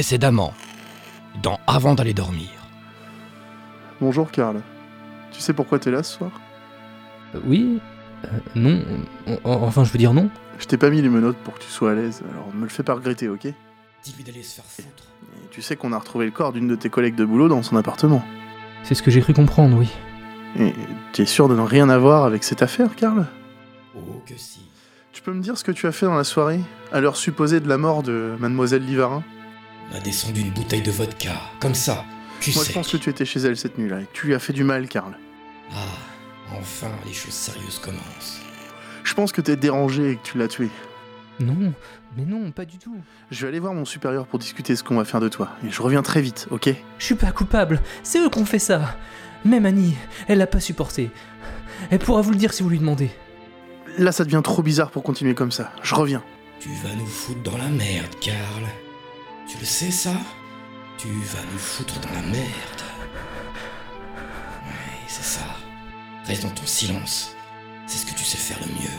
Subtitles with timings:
[0.00, 0.52] précédemment
[1.42, 2.50] dans Avant d'aller dormir.
[3.98, 4.60] Bonjour Karl.
[5.32, 6.32] Tu sais pourquoi t'es là ce soir?
[7.34, 7.80] Euh, oui
[8.26, 8.82] Euh, Non
[9.44, 10.28] En- Enfin, je veux dire non.
[10.58, 12.68] Je t'ai pas mis les menottes pour que tu sois à l'aise, alors me le
[12.68, 13.46] fais pas regretter, ok?
[14.04, 15.04] Dis-lui d'aller se faire foutre.
[15.50, 17.76] tu sais qu'on a retrouvé le corps d'une de tes collègues de boulot dans son
[17.78, 18.22] appartement.
[18.82, 19.88] C'est ce que j'ai cru comprendre, oui.
[20.60, 20.74] Et
[21.14, 23.24] tu es sûr de ne rien avoir avec cette affaire, Karl?
[23.96, 24.60] Oh que si.
[25.14, 26.60] Tu peux me dire ce que tu as fait dans la soirée,
[26.92, 29.22] à l'heure supposée de la mort de Mademoiselle Livarin?
[29.92, 32.04] On a descendu une bouteille de vodka, comme ça.
[32.40, 32.68] Tu Moi sais.
[32.70, 34.52] je pense que tu étais chez elle cette nuit-là et que tu lui as fait
[34.52, 35.16] du mal, Karl.
[35.72, 35.76] Ah,
[36.58, 38.40] enfin, les choses sérieuses commencent.
[39.04, 40.68] Je pense que t'es dérangé et que tu l'as tué.
[41.38, 41.72] Non,
[42.16, 42.96] mais non, pas du tout.
[43.30, 45.50] Je vais aller voir mon supérieur pour discuter ce qu'on va faire de toi.
[45.66, 46.70] Et je reviens très vite, ok?
[46.98, 48.96] Je suis pas coupable, c'est eux qui ont fait ça.
[49.44, 49.94] Même Annie,
[50.28, 51.10] elle l'a pas supporté.
[51.90, 53.10] Elle pourra vous le dire si vous lui demandez.
[53.98, 55.72] Là ça devient trop bizarre pour continuer comme ça.
[55.82, 56.22] Je reviens.
[56.58, 58.36] Tu vas nous foutre dans la merde, Karl.
[59.48, 60.14] Tu le sais, ça?
[60.98, 62.82] Tu vas nous foutre dans la merde.
[64.66, 65.46] Oui, c'est ça.
[66.24, 67.36] Reste dans ton silence.
[67.86, 68.98] C'est ce que tu sais faire le mieux.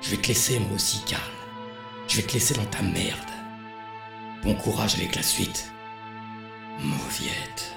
[0.00, 1.22] Je vais te laisser, moi aussi, Karl.
[2.08, 3.18] Je vais te laisser dans ta merde.
[4.42, 5.70] Bon courage avec la suite.
[6.80, 7.73] Mauviette.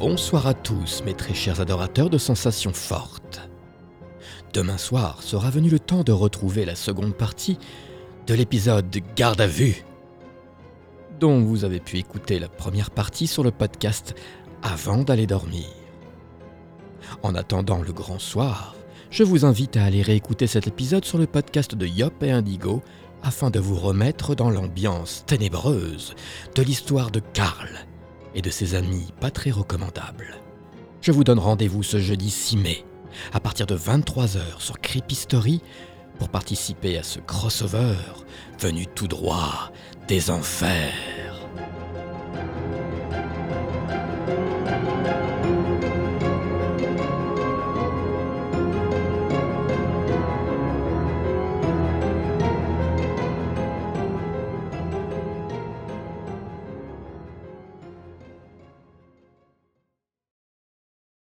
[0.00, 3.50] Bonsoir à tous, mes très chers adorateurs de sensations fortes.
[4.54, 7.58] Demain soir sera venu le temps de retrouver la seconde partie
[8.26, 9.84] de l'épisode Garde à vue,
[11.18, 14.14] dont vous avez pu écouter la première partie sur le podcast
[14.62, 15.66] avant d'aller dormir.
[17.22, 18.76] En attendant le grand soir,
[19.10, 22.82] je vous invite à aller réécouter cet épisode sur le podcast de Yop et Indigo
[23.22, 26.14] afin de vous remettre dans l'ambiance ténébreuse
[26.54, 27.68] de l'histoire de Karl
[28.34, 30.36] et de ses amis pas très recommandables.
[31.00, 32.84] Je vous donne rendez-vous ce jeudi 6 mai,
[33.32, 35.62] à partir de 23h sur Creepystory,
[36.18, 37.96] pour participer à ce crossover
[38.60, 39.72] venu tout droit
[40.06, 41.29] des enfers.